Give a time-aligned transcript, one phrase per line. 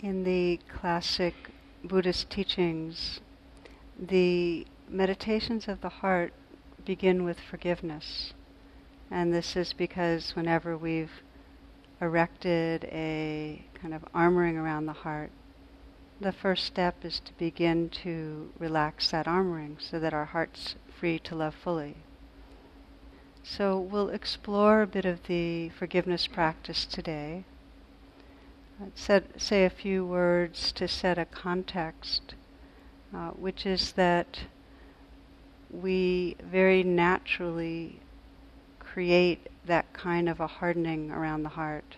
[0.00, 1.34] In the classic
[1.82, 3.18] Buddhist teachings,
[3.98, 6.32] the meditations of the heart
[6.84, 8.32] begin with forgiveness.
[9.10, 11.10] And this is because whenever we've
[12.00, 15.32] erected a kind of armoring around the heart,
[16.20, 21.18] the first step is to begin to relax that armoring so that our heart's free
[21.18, 21.96] to love fully.
[23.42, 27.42] So we'll explore a bit of the forgiveness practice today
[28.94, 32.34] set, say a few words to set a context,
[33.14, 34.40] uh, which is that
[35.70, 38.00] we very naturally
[38.78, 41.96] create that kind of a hardening around the heart,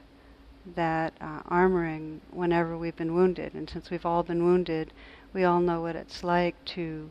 [0.74, 3.54] that uh, armoring whenever we've been wounded.
[3.54, 4.92] And since we've all been wounded,
[5.32, 7.10] we all know what it's like to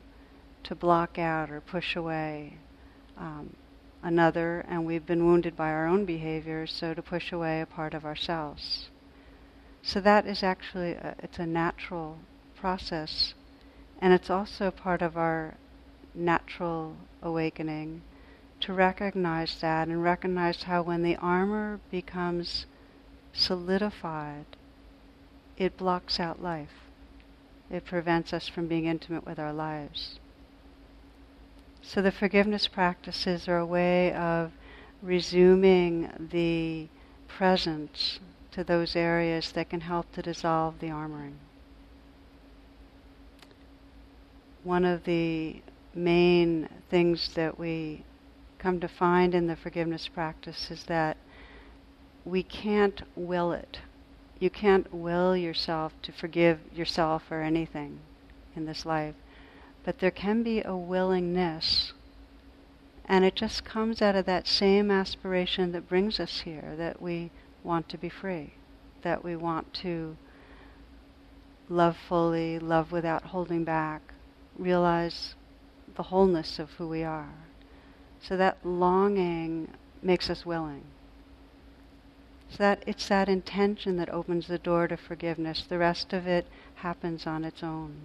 [0.61, 2.53] to block out or push away
[3.17, 3.55] um,
[4.03, 7.93] another, and we've been wounded by our own behavior, so to push away a part
[7.93, 8.89] of ourselves.
[9.81, 12.19] So that is actually a, it's a natural
[12.55, 13.33] process,
[14.01, 15.55] and it's also part of our
[16.13, 18.01] natural awakening
[18.61, 22.65] to recognize that and recognize how when the armor becomes
[23.31, 24.45] solidified,
[25.57, 26.89] it blocks out life.
[27.69, 30.19] It prevents us from being intimate with our lives.
[31.81, 34.51] So the forgiveness practices are a way of
[35.01, 36.87] resuming the
[37.27, 38.19] presence
[38.59, 41.35] to those areas that can help to dissolve the armoring.
[44.65, 45.61] One of the
[45.95, 48.03] main things that we
[48.57, 51.15] come to find in the forgiveness practice is that
[52.25, 53.79] we can't will it.
[54.39, 57.99] You can't will yourself to forgive yourself or anything
[58.57, 59.15] in this life.
[59.85, 61.93] But there can be a willingness.
[63.05, 67.31] And it just comes out of that same aspiration that brings us here, that we
[67.63, 68.53] want to be free,
[69.01, 70.15] that we want to
[71.69, 74.01] love fully, love without holding back,
[74.57, 75.35] realize
[75.95, 77.33] the wholeness of who we are.
[78.21, 79.69] So that longing
[80.01, 80.83] makes us willing.
[82.49, 85.65] So that it's that intention that opens the door to forgiveness.
[85.67, 87.95] The rest of it happens on its own.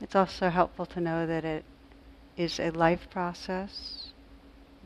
[0.00, 1.64] It's also helpful to know that it
[2.36, 4.01] is a life process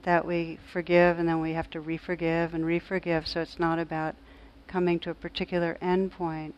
[0.07, 3.27] that we forgive and then we have to re-forgive and re-forgive.
[3.27, 4.15] So it's not about
[4.69, 6.55] coming to a particular end point,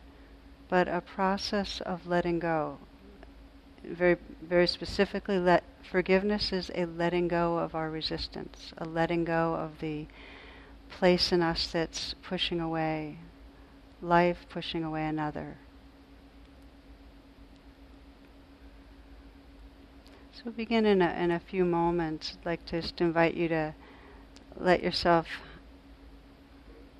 [0.69, 2.77] but a process of letting go.
[3.83, 9.55] Very, very specifically, let forgiveness is a letting go of our resistance, a letting go
[9.55, 10.05] of the
[10.87, 13.17] place in us that's pushing away
[13.99, 15.57] life, pushing away another.
[20.39, 22.37] So we'll begin in a, in a few moments.
[22.39, 23.75] I'd like to just invite you to
[24.55, 25.27] let yourself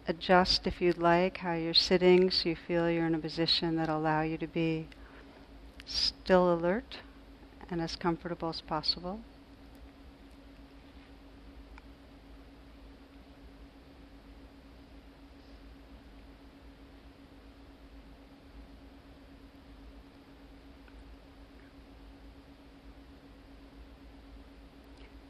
[0.10, 3.88] adjust if you'd like how you're sitting so you feel you're in a position that
[3.88, 4.90] allow you to be
[5.86, 6.98] still alert
[7.70, 9.22] and as comfortable as possible.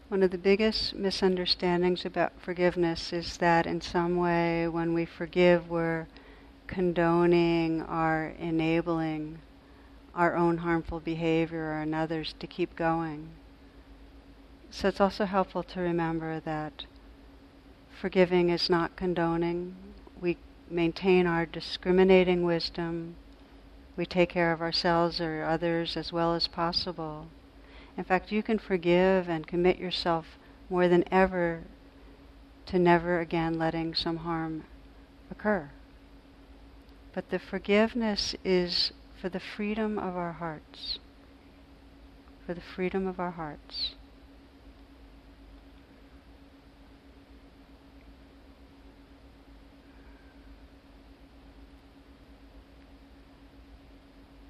[0.09, 5.69] One of the biggest misunderstandings about forgiveness is that in some way when we forgive,
[5.69, 6.07] we're
[6.65, 9.37] condoning or enabling
[10.15, 13.29] our own harmful behavior or another's to keep going.
[14.71, 16.85] So it's also helpful to remember that
[17.91, 19.75] forgiving is not condoning.
[20.19, 20.37] We
[20.71, 23.13] maintain our discriminating wisdom.
[23.95, 27.27] We take care of ourselves or others as well as possible.
[27.99, 30.39] In fact, you can forgive and commit yourself
[30.69, 31.63] more than ever
[32.67, 34.63] to never again letting some harm
[35.29, 35.69] occur.
[37.13, 40.99] But the forgiveness is for the freedom of our hearts.
[42.45, 43.95] For the freedom of our hearts.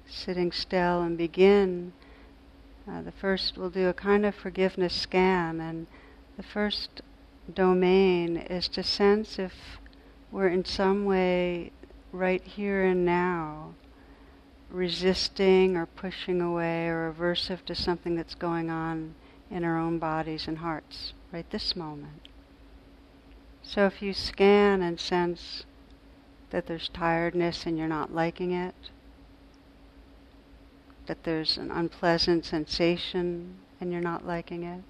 [0.06, 1.94] Sitting still and begin
[2.90, 5.86] uh, the first, we'll do a kind of forgiveness scan, and
[6.36, 7.02] the first
[7.52, 9.52] domain is to sense if
[10.32, 11.70] we're in some way
[12.12, 13.74] right here and now
[14.70, 19.14] resisting or pushing away or aversive to something that's going on
[19.50, 22.28] in our own bodies and hearts right this moment.
[23.62, 25.64] So if you scan and sense
[26.50, 28.74] that there's tiredness and you're not liking it,
[31.10, 34.80] that there's an unpleasant sensation and you're not liking it,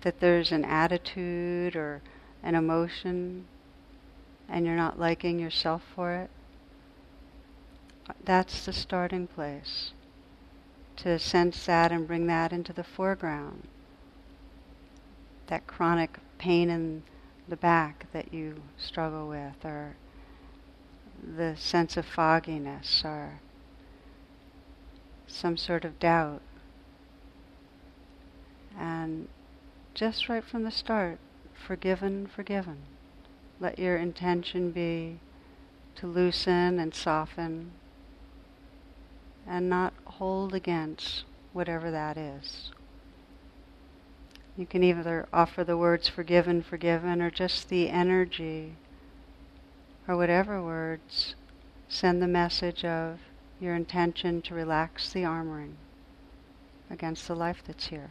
[0.00, 2.00] that there's an attitude or
[2.42, 3.44] an emotion
[4.48, 6.30] and you're not liking yourself for it,
[8.24, 9.92] that's the starting place.
[10.96, 13.64] To sense that and bring that into the foreground.
[15.48, 17.02] That chronic pain in
[17.46, 19.96] the back that you struggle with, or
[21.22, 23.40] the sense of fogginess, or
[25.32, 26.42] some sort of doubt.
[28.78, 29.28] And
[29.94, 31.18] just right from the start,
[31.54, 32.78] forgiven, forgiven.
[33.60, 35.18] Let your intention be
[35.96, 37.72] to loosen and soften
[39.46, 42.70] and not hold against whatever that is.
[44.56, 48.74] You can either offer the words forgiven, forgiven, or just the energy,
[50.06, 51.34] or whatever words
[51.88, 53.18] send the message of
[53.62, 55.74] your intention to relax the armoring
[56.90, 58.10] against the life that's here.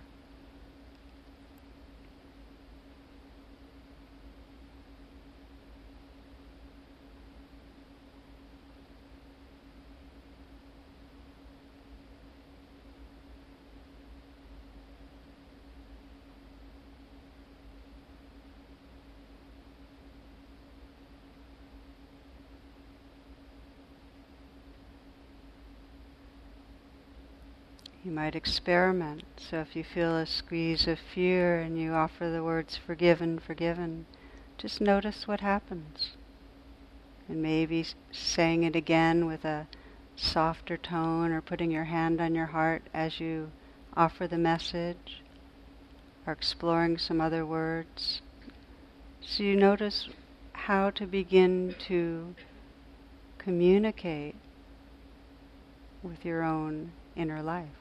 [28.12, 29.24] You might experiment.
[29.38, 34.06] So if you feel a squeeze of fear and you offer the words forgiven, forgiven,
[34.58, 36.18] just notice what happens.
[37.30, 39.66] And maybe saying it again with a
[40.18, 43.50] softer tone or putting your hand on your heart as you
[43.96, 45.22] offer the message
[46.28, 48.22] or exploring some other words.
[49.22, 50.10] So you notice
[50.52, 52.36] how to begin to
[53.38, 54.36] communicate
[56.04, 57.81] with your own inner life.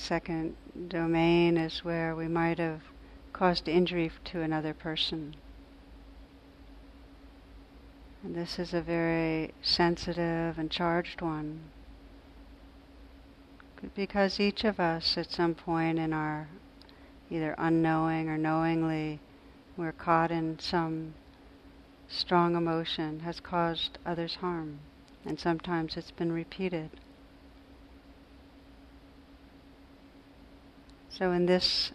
[0.00, 0.56] Second
[0.88, 2.80] domain is where we might have
[3.32, 5.36] caused injury to another person.
[8.22, 11.60] And this is a very sensitive and charged one.
[13.94, 16.48] Because each of us at some point in our
[17.30, 19.20] either unknowing or knowingly
[19.76, 21.14] we're caught in some
[22.08, 24.80] strong emotion has caused others harm.
[25.24, 26.90] And sometimes it's been repeated.
[31.20, 31.92] So in this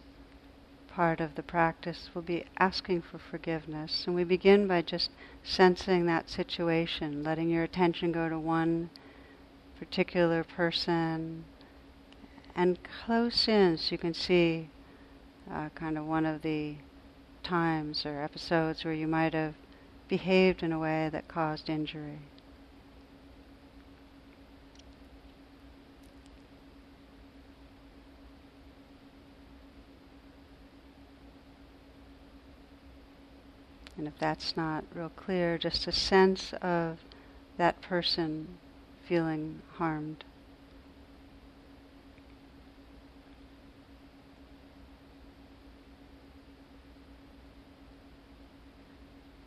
[0.87, 4.03] part of the practice, we'll be asking for forgiveness.
[4.05, 5.09] And we begin by just
[5.43, 8.91] sensing that situation, letting your attention go to one
[9.79, 11.43] particular person
[12.55, 14.69] and close in so you can see
[15.51, 16.75] uh, kind of one of the
[17.41, 19.55] times or episodes where you might have
[20.07, 22.19] behaved in a way that caused injury.
[33.97, 36.99] And if that's not real clear, just a sense of
[37.57, 38.57] that person
[39.07, 40.23] feeling harmed.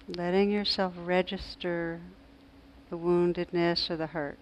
[0.08, 2.00] Letting yourself register
[2.88, 4.38] the woundedness or the hurt.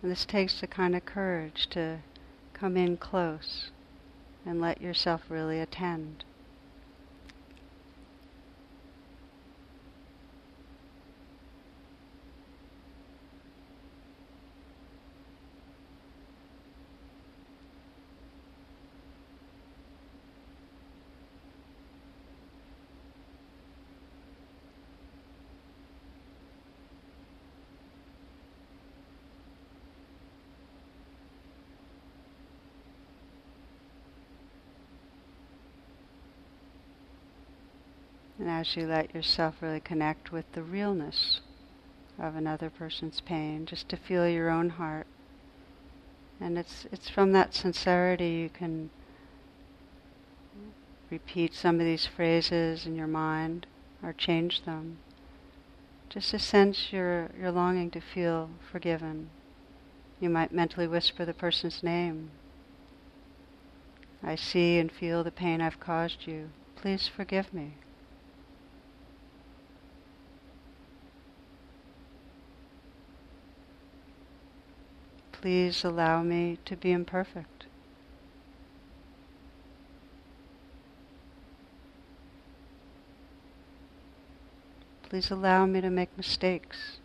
[0.00, 1.98] And this takes the kind of courage to
[2.54, 3.70] come in close
[4.46, 6.24] and let yourself really attend.
[38.38, 41.40] And as you let yourself really connect with the realness
[42.18, 45.06] of another person's pain, just to feel your own heart.
[46.40, 48.90] And it's it's from that sincerity you can
[51.08, 53.66] repeat some of these phrases in your mind
[54.02, 54.98] or change them.
[56.08, 59.30] Just to sense your, your longing to feel forgiven.
[60.20, 62.30] You might mentally whisper the person's name.
[64.22, 66.50] I see and feel the pain I've caused you.
[66.74, 67.74] Please forgive me.
[75.40, 77.66] Please allow me to be imperfect.
[85.08, 86.98] Please allow me to make mistakes.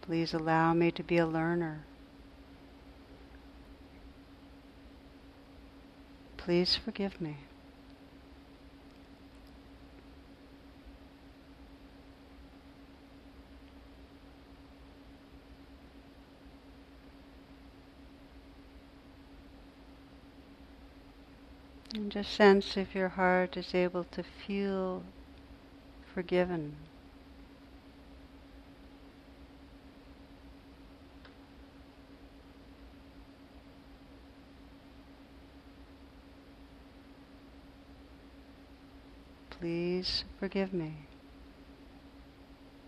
[0.00, 1.84] Please allow me to be a learner.
[6.38, 7.36] Please forgive me.
[21.96, 25.02] And just sense if your heart is able to feel
[26.12, 26.76] forgiven.
[39.48, 40.96] Please forgive me.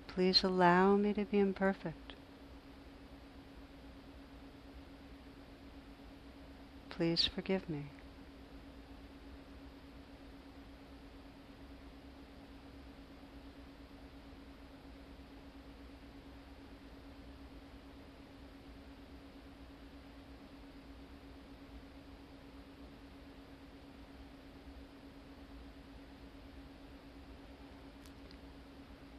[0.06, 2.12] Please allow me to be imperfect.
[6.90, 7.84] Please forgive me.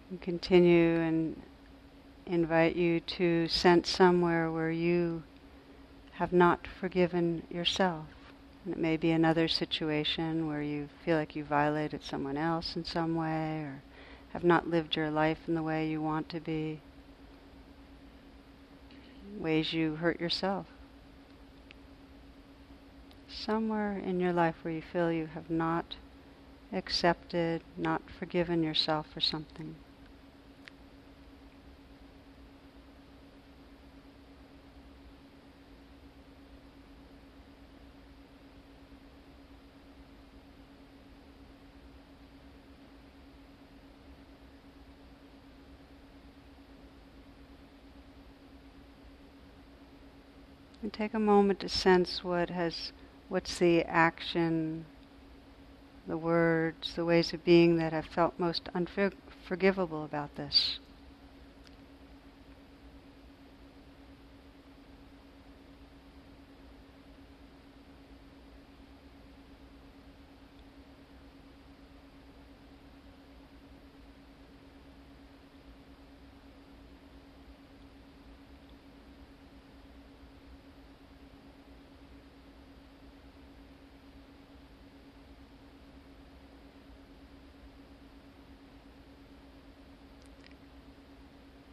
[0.10, 1.42] And continue and
[2.25, 5.24] invite you to sense somewhere where you
[6.13, 8.06] have not forgiven yourself.
[8.66, 12.86] And it may be another situation where you feel like you violated someone else in
[12.86, 13.82] some way or
[14.34, 16.80] have not lived your life in the way you want to be.
[19.39, 20.66] Ways you hurt yourself.
[23.28, 25.96] Somewhere in your life where you feel you have not
[26.74, 29.75] accepted, not forgiven yourself for something.
[50.82, 52.91] And take a moment to sense what has,
[53.29, 54.84] what's the action,
[56.06, 60.77] the words, the ways of being that have felt most unforgivable about this.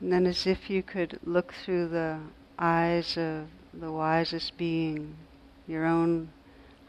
[0.07, 2.21] And then, as if you could look through the
[2.57, 5.17] eyes of the wisest being,
[5.67, 6.29] your own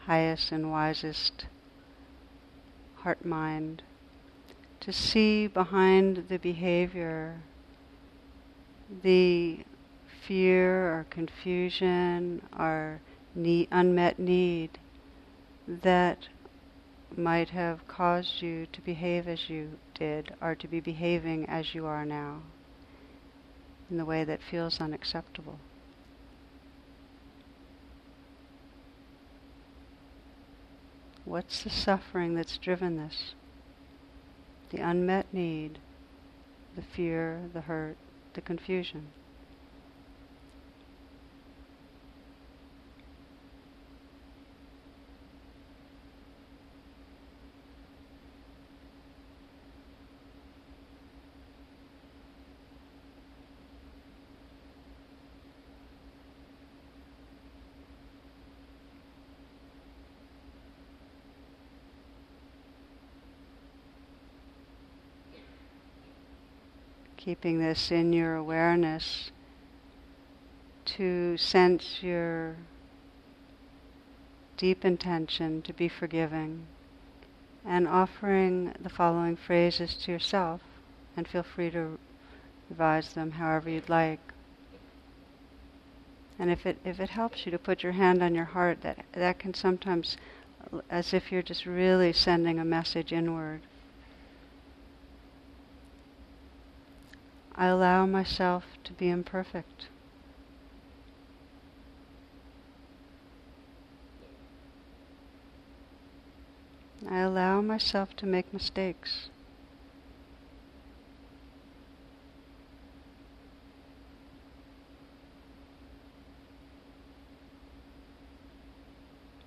[0.06, 1.48] highest and wisest
[2.98, 3.82] heart mind,
[4.82, 7.40] to see behind the behavior
[9.02, 9.62] the
[10.28, 13.02] fear or confusion or
[13.34, 14.78] need, unmet need
[15.68, 16.28] that
[17.16, 21.88] might have caused you to behave as you did or to be behaving as you
[21.88, 22.44] are now
[23.90, 25.60] in the way that feels unacceptable.
[31.26, 33.34] What's the suffering that's driven this?
[34.70, 35.80] The unmet need,
[36.76, 37.98] the fear, the hurt,
[38.34, 39.08] the confusion.
[67.28, 69.32] Keeping this in your awareness
[70.86, 72.56] to sense your
[74.56, 76.66] deep intention to be forgiving
[77.66, 80.62] and offering the following phrases to yourself
[81.18, 82.00] and feel free to
[82.70, 84.22] revise them however you'd like.
[86.40, 89.04] And if it if it helps you to put your hand on your heart, that
[89.12, 90.16] that can sometimes,
[90.90, 93.64] as if you're just really sending a message inward.
[97.60, 99.88] I allow myself to be imperfect.
[107.10, 109.30] I allow myself to make mistakes.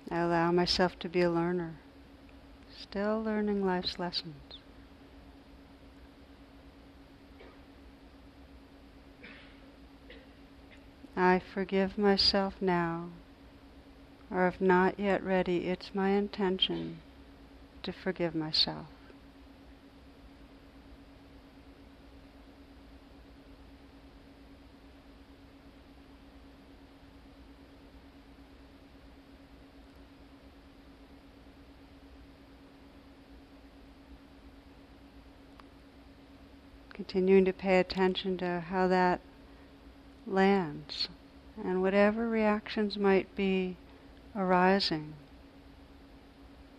[0.09, 1.75] I allow myself to be a learner,
[2.77, 4.60] still learning life's lessons.
[11.15, 13.09] I forgive myself now,
[14.29, 17.01] or if not yet ready, it's my intention
[17.83, 18.87] to forgive myself.
[36.93, 39.19] Continuing to pay attention to how that
[40.31, 41.09] lands
[41.63, 43.75] and whatever reactions might be
[44.35, 45.13] arising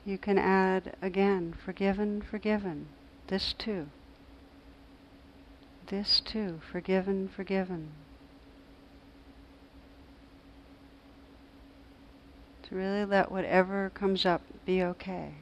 [0.04, 2.88] you can add again, forgiven, forgiven,
[3.28, 3.88] this too.
[5.86, 7.90] This too, forgiven, forgiven.
[12.64, 15.34] To really let whatever comes up be okay.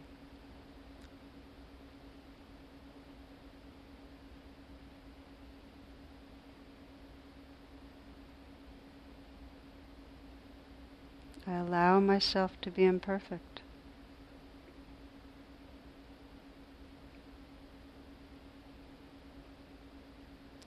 [11.51, 13.63] I allow myself to be imperfect.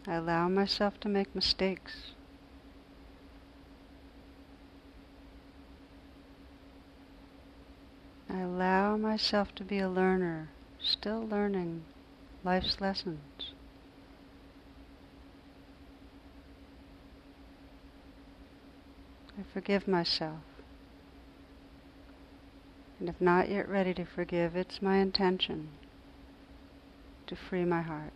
[0.05, 2.11] I allow myself to make mistakes.
[8.29, 10.49] I allow myself to be a learner,
[10.81, 11.85] still learning
[12.43, 13.21] life's lessons.
[19.39, 20.41] I forgive myself.
[23.03, 25.71] And if not yet ready to forgive, it's my intention
[27.27, 28.13] to free my heart.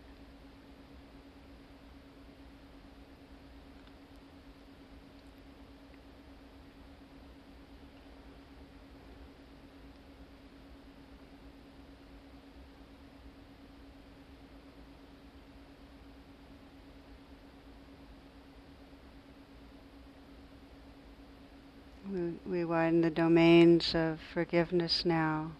[22.45, 25.51] We widen the domains of forgiveness now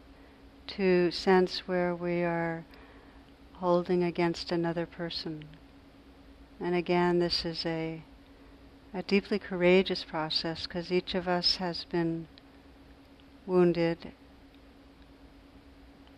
[0.68, 2.66] to sense where we are
[3.54, 5.46] holding against another person.
[6.60, 8.04] And again, this is a,
[8.94, 12.28] a deeply courageous process because each of us has been
[13.46, 14.12] wounded,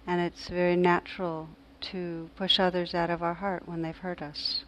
[0.07, 1.49] and it's very natural
[1.81, 4.63] to push others out of our heart when they've hurt us.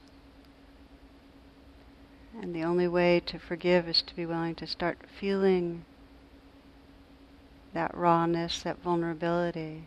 [2.39, 5.85] And the only way to forgive is to be willing to start feeling
[7.73, 9.83] that rawness, that vulnerability,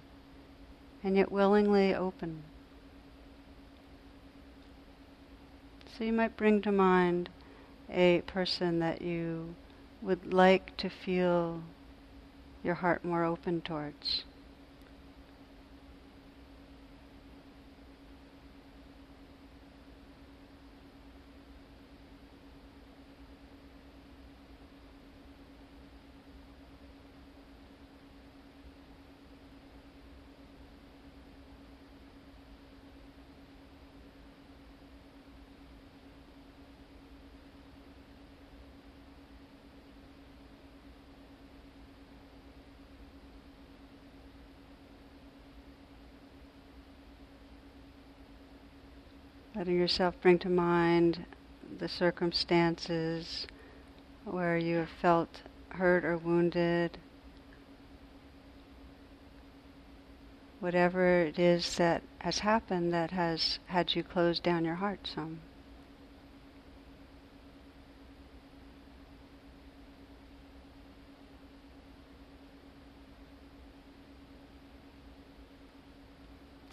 [1.02, 2.42] and yet willingly open.
[5.96, 7.28] So you might bring to mind
[7.90, 9.54] a person that you
[10.02, 11.62] would like to feel
[12.62, 14.24] your heart more open towards.
[49.64, 51.24] Letting yourself bring to mind
[51.78, 53.46] the circumstances
[54.26, 56.98] where you have felt hurt or wounded,
[60.60, 65.40] whatever it is that has happened that has had you close down your heart some.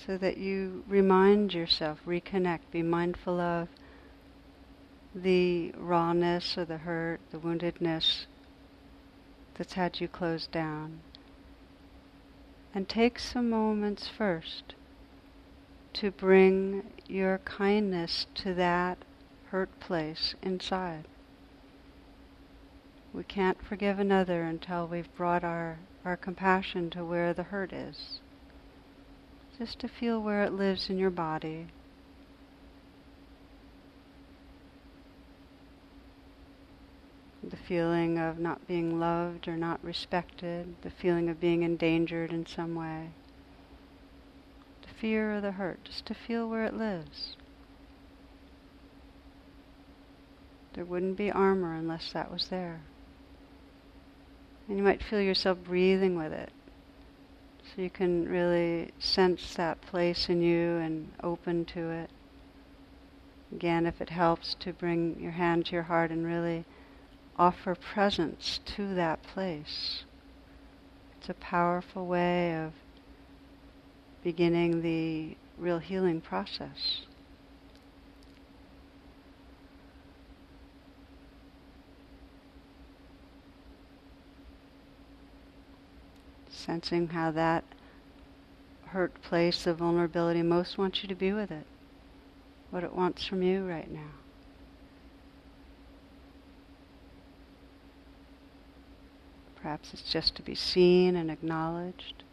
[0.05, 3.67] So that you remind yourself, reconnect, be mindful of
[5.13, 8.25] the rawness or the hurt, the woundedness,
[9.55, 11.01] that's had you closed down.
[12.73, 14.73] And take some moments first
[15.93, 18.97] to bring your kindness to that
[19.49, 21.05] hurt place inside.
[23.13, 28.20] We can't forgive another until we've brought our, our compassion to where the hurt is.
[29.61, 31.67] Just to feel where it lives in your body.
[37.47, 42.47] The feeling of not being loved or not respected, the feeling of being endangered in
[42.47, 43.09] some way.
[44.81, 47.35] The fear or the hurt, just to feel where it lives.
[50.73, 52.81] There wouldn't be armor unless that was there.
[54.67, 56.51] And you might feel yourself breathing with it.
[57.73, 62.09] So you can really sense that place in you and open to it.
[63.51, 66.65] Again, if it helps to bring your hand to your heart and really
[67.37, 70.03] offer presence to that place.
[71.17, 72.73] It's a powerful way of
[74.21, 77.01] beginning the real healing process.
[86.71, 87.65] Sensing how that
[88.87, 91.65] hurt place of vulnerability most wants you to be with it,
[92.69, 94.11] what it wants from you right now.
[99.61, 102.23] Perhaps it's just to be seen and acknowledged.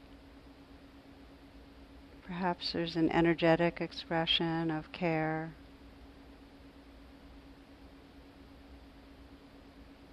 [2.25, 5.53] Perhaps there's an energetic expression of care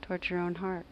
[0.01, 0.85] towards your own heart.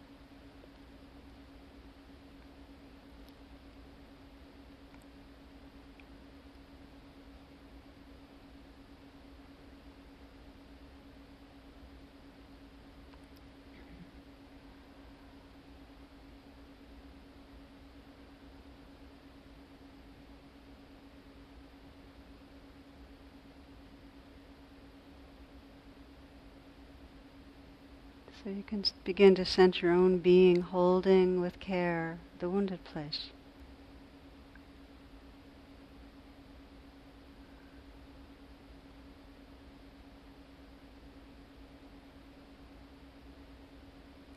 [28.44, 33.30] So you can begin to sense your own being holding with care the wounded place.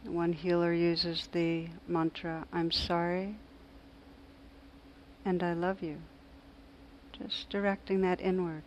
[0.04, 3.34] One healer uses the mantra, I'm sorry
[5.26, 5.96] and I love you.
[7.18, 8.62] Just directing that inward.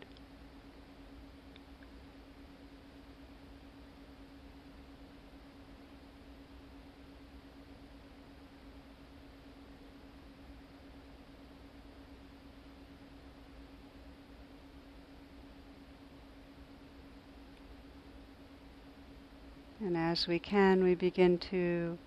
[19.82, 21.98] And as we can, we begin to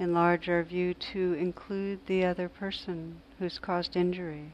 [0.00, 4.50] enlarge our view to include the other person who's caused injury.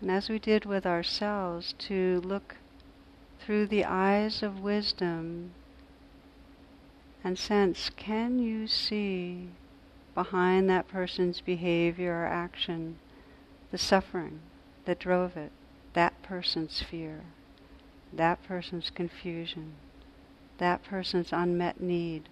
[0.00, 2.56] And as we did with ourselves, to look
[3.38, 5.52] through the eyes of wisdom
[7.22, 9.50] and sense can you see
[10.12, 12.98] behind that person's behavior or action
[13.70, 14.40] the suffering
[14.86, 15.52] that drove it,
[15.92, 17.22] that person's fear
[18.12, 19.74] that person's confusion,
[20.58, 22.28] that person's unmet need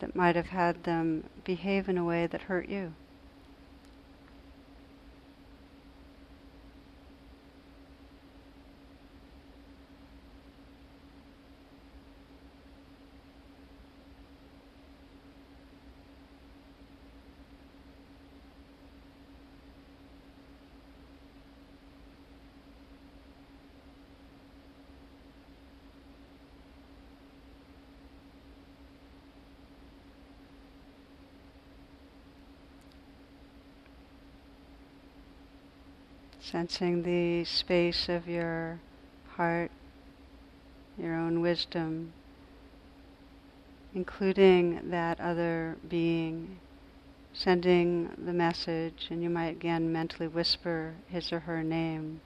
[0.00, 2.92] that might have had them behave in a way that hurt you.
[36.50, 38.80] Sensing the space of your
[39.32, 39.70] heart,
[40.96, 42.12] your own wisdom,
[43.94, 46.58] including that other being,
[47.34, 52.20] sending the message, and you might again mentally whisper his or her name.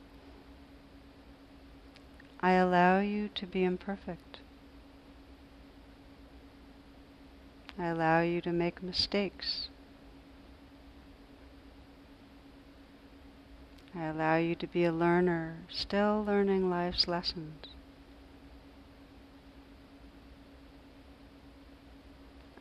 [2.41, 4.39] I allow you to be imperfect.
[7.79, 9.69] I allow you to make mistakes.
[13.95, 17.67] I allow you to be a learner, still learning life's lessons.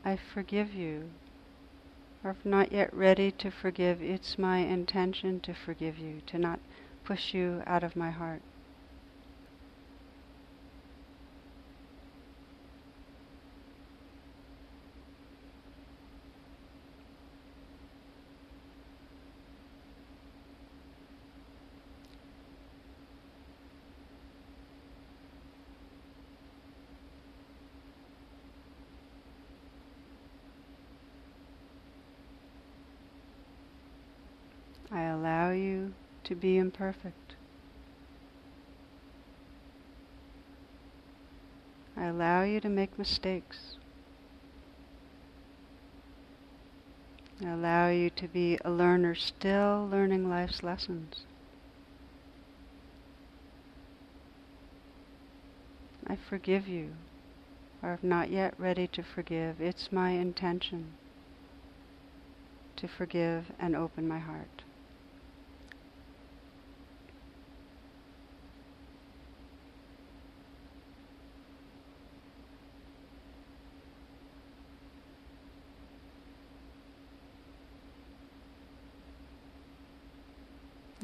[0.03, 1.09] I forgive you.
[2.23, 6.59] Or if not yet ready to forgive, it's my intention to forgive you, to not
[7.05, 8.41] push you out of my heart.
[34.93, 35.93] I allow you
[36.25, 37.35] to be imperfect.
[41.95, 43.77] I allow you to make mistakes.
[47.43, 51.21] I allow you to be a learner still learning life's lessons.
[56.05, 56.89] I forgive you,
[57.81, 60.93] or if not yet ready to forgive, it's my intention
[62.75, 64.63] to forgive and open my heart.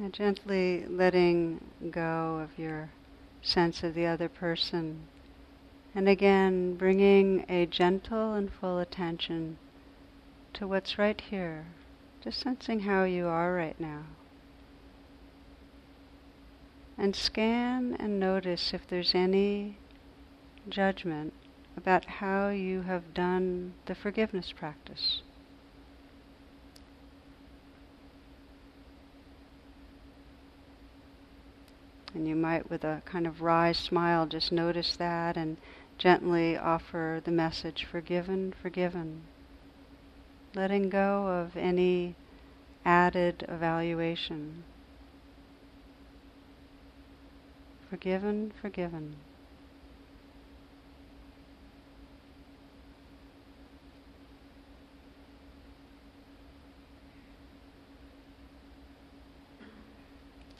[0.08, 1.60] And gently letting
[1.92, 2.92] go of your
[3.42, 5.02] sense of the other person.
[5.94, 9.58] And again, bringing a gentle and full attention
[10.54, 11.66] to what's right here,
[12.24, 14.04] just sensing how you are right now.
[16.98, 19.76] And scan and notice if there's any
[20.70, 21.34] judgment
[21.76, 25.22] about how you have done the forgiveness practice.
[32.18, 35.56] And you might, with a kind of wry smile, just notice that and
[36.00, 39.22] gently offer the message forgiven, forgiven.
[40.56, 42.16] Letting go of any
[42.84, 44.64] added evaluation.
[47.88, 49.18] Forgiven, forgiven.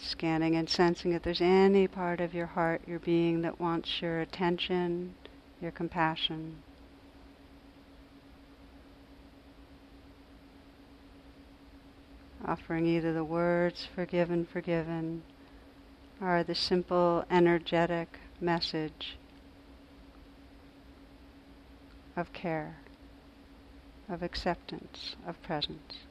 [0.08, 4.22] Scanning and sensing if there's any part of your heart, your being that wants your
[4.22, 5.14] attention,
[5.62, 6.56] your compassion.
[12.46, 15.24] Offering either the words forgiven, forgiven,
[16.22, 19.18] or the simple energetic message
[22.16, 22.78] of care,
[24.10, 26.07] of acceptance, of presence.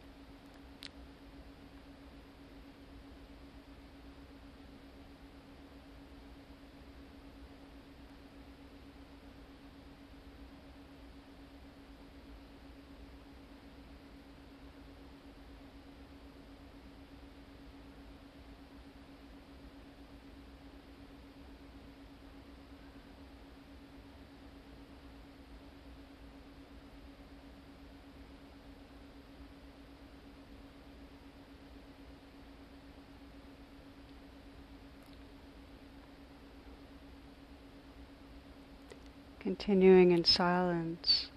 [39.46, 41.28] Continuing in silence,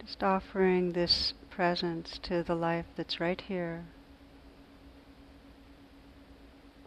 [0.00, 3.84] just offering this presence to the life that's right here.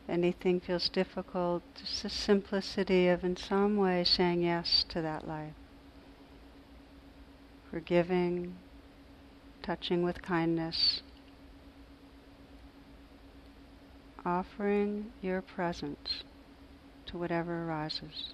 [0.03, 5.27] If anything feels difficult, just the simplicity of in some way saying yes to that
[5.27, 5.53] life.
[7.69, 8.55] Forgiving,
[9.61, 11.03] touching with kindness,
[14.25, 16.23] offering your presence
[17.05, 18.33] to whatever arises.